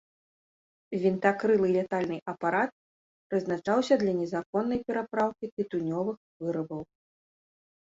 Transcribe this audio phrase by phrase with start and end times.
[1.03, 2.71] Вінтакрылы лятальны апарат
[3.29, 6.81] прызначаўся для незаконнай перапраўкі тытунёвых вырабаў.